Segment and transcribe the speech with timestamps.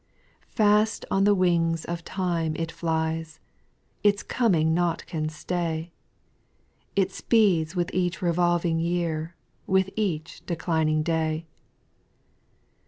[0.55, 0.55] 2.
[0.55, 3.39] Fast on the wings of time it flies,
[4.03, 5.91] Its coming nought can stay:
[6.95, 9.35] It speeds with each revolving year.
[9.67, 11.45] With each declining day.